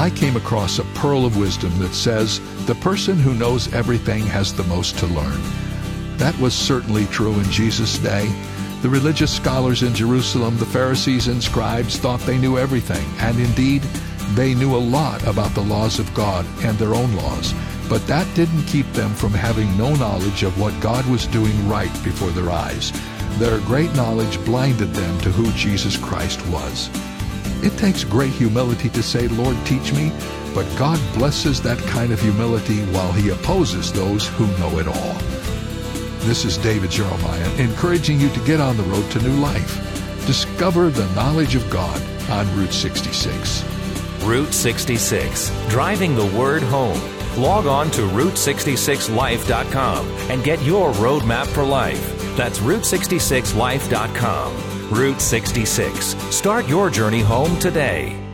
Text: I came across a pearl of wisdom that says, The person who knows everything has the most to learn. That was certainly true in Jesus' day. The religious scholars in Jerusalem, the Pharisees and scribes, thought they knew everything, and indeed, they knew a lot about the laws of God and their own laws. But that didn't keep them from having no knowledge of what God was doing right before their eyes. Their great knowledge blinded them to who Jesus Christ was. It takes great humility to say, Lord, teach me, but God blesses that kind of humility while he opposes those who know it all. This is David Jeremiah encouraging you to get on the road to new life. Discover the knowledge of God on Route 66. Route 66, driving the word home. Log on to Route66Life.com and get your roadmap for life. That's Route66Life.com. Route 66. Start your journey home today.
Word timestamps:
I 0.00 0.08
came 0.08 0.34
across 0.34 0.78
a 0.78 0.84
pearl 0.94 1.26
of 1.26 1.36
wisdom 1.36 1.78
that 1.80 1.92
says, 1.92 2.40
The 2.64 2.74
person 2.76 3.18
who 3.18 3.34
knows 3.34 3.70
everything 3.74 4.22
has 4.22 4.54
the 4.54 4.64
most 4.64 4.96
to 5.00 5.06
learn. 5.06 5.42
That 6.16 6.34
was 6.38 6.54
certainly 6.54 7.04
true 7.08 7.34
in 7.34 7.44
Jesus' 7.50 7.98
day. 7.98 8.26
The 8.80 8.88
religious 8.88 9.30
scholars 9.30 9.82
in 9.82 9.94
Jerusalem, 9.94 10.56
the 10.56 10.64
Pharisees 10.64 11.28
and 11.28 11.42
scribes, 11.42 11.98
thought 11.98 12.20
they 12.20 12.38
knew 12.38 12.56
everything, 12.56 13.06
and 13.18 13.38
indeed, 13.38 13.82
they 14.32 14.54
knew 14.54 14.74
a 14.74 14.88
lot 14.96 15.22
about 15.26 15.54
the 15.54 15.60
laws 15.60 15.98
of 15.98 16.14
God 16.14 16.46
and 16.62 16.78
their 16.78 16.94
own 16.94 17.14
laws. 17.16 17.52
But 17.86 18.06
that 18.06 18.26
didn't 18.34 18.64
keep 18.64 18.90
them 18.94 19.12
from 19.12 19.34
having 19.34 19.76
no 19.76 19.94
knowledge 19.96 20.44
of 20.44 20.58
what 20.58 20.80
God 20.80 21.04
was 21.10 21.26
doing 21.26 21.68
right 21.68 21.92
before 22.02 22.30
their 22.30 22.48
eyes. 22.48 22.90
Their 23.38 23.58
great 23.66 23.94
knowledge 23.94 24.42
blinded 24.46 24.94
them 24.94 25.20
to 25.20 25.30
who 25.30 25.52
Jesus 25.52 25.98
Christ 25.98 26.40
was. 26.46 26.88
It 27.62 27.76
takes 27.76 28.04
great 28.04 28.32
humility 28.32 28.88
to 28.88 29.02
say, 29.02 29.28
Lord, 29.28 29.56
teach 29.66 29.92
me, 29.92 30.10
but 30.54 30.66
God 30.78 30.98
blesses 31.14 31.60
that 31.62 31.78
kind 31.78 32.12
of 32.12 32.20
humility 32.20 32.80
while 32.86 33.12
he 33.12 33.30
opposes 33.30 33.92
those 33.92 34.26
who 34.28 34.46
know 34.58 34.78
it 34.78 34.88
all. 34.88 35.14
This 36.26 36.44
is 36.44 36.58
David 36.58 36.90
Jeremiah 36.90 37.50
encouraging 37.56 38.20
you 38.20 38.28
to 38.30 38.44
get 38.44 38.60
on 38.60 38.76
the 38.76 38.82
road 38.84 39.10
to 39.12 39.22
new 39.22 39.40
life. 39.40 39.76
Discover 40.26 40.90
the 40.90 41.10
knowledge 41.14 41.54
of 41.54 41.68
God 41.70 42.00
on 42.30 42.46
Route 42.56 42.72
66. 42.72 43.64
Route 44.22 44.52
66, 44.52 45.50
driving 45.68 46.14
the 46.14 46.26
word 46.38 46.62
home. 46.62 47.00
Log 47.36 47.66
on 47.66 47.90
to 47.92 48.02
Route66Life.com 48.02 50.06
and 50.30 50.44
get 50.44 50.62
your 50.62 50.92
roadmap 50.92 51.46
for 51.46 51.64
life. 51.64 52.19
That's 52.36 52.60
Route66Life.com. 52.60 54.90
Route 54.90 55.20
66. 55.20 56.04
Start 56.34 56.68
your 56.68 56.90
journey 56.90 57.20
home 57.20 57.58
today. 57.58 58.29